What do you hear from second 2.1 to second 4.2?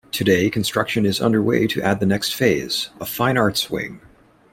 phase; a Fine Arts wing.